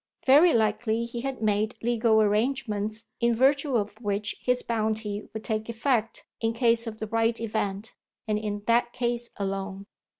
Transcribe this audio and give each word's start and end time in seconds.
Very 0.25 0.51
likely 0.51 1.05
he 1.05 1.21
had 1.21 1.43
made 1.43 1.75
legal 1.83 2.19
arrangements 2.23 3.05
in 3.19 3.35
virtue 3.35 3.75
of 3.75 4.01
which 4.01 4.35
his 4.41 4.63
bounty 4.63 5.29
would 5.31 5.43
take 5.43 5.69
effect 5.69 6.25
in 6.39 6.53
case 6.53 6.87
of 6.87 6.97
the 6.97 7.05
right 7.05 7.39
event 7.39 7.93
and 8.27 8.39
in 8.39 8.63
that 8.65 8.93
case 8.93 9.29
alone. 9.37 9.85